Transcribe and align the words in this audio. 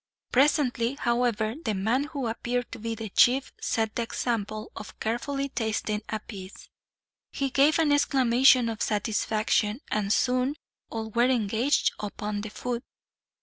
Presently, 0.31 0.95
however, 0.95 1.53
the 1.63 1.75
man 1.75 2.05
who 2.05 2.25
appeared 2.25 2.71
to 2.71 2.79
be 2.79 2.95
the 2.95 3.09
chief 3.09 3.53
set 3.61 3.95
the 3.95 4.01
example 4.01 4.71
of 4.75 4.99
carefully 4.99 5.49
tasting 5.49 6.01
a 6.09 6.19
piece. 6.19 6.69
He 7.31 7.51
gave 7.51 7.77
an 7.77 7.91
exclamation 7.91 8.67
of 8.67 8.81
satisfaction, 8.81 9.79
and 9.91 10.11
soon 10.11 10.55
all 10.89 11.11
were 11.11 11.29
engaged 11.29 11.91
upon 11.99 12.41
the 12.41 12.49
food. 12.49 12.81